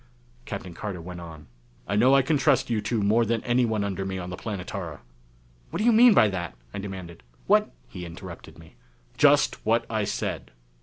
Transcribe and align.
Captain 0.45 0.73
Carter 0.73 0.99
went 0.99 1.21
on: 1.21 1.45
"I 1.87 1.95
know 1.95 2.15
I 2.15 2.23
can 2.23 2.35
trust 2.35 2.71
you 2.71 2.81
two 2.81 3.03
more 3.03 3.23
than 3.23 3.43
anyone 3.43 3.83
under 3.83 4.03
me 4.03 4.17
on 4.17 4.31
the 4.31 4.35
Planetara." 4.35 5.01
"What 5.69 5.77
do 5.77 5.83
you 5.85 5.91
mean 5.91 6.15
by 6.15 6.27
that?" 6.29 6.55
I 6.73 6.79
demanded. 6.79 7.21
"What" 7.45 7.71
He 7.87 8.03
interrupted 8.03 8.57
me. 8.57 8.77
"Just 9.15 9.63
what 9.63 9.85
I 9.91 10.05
said." 10.05 10.49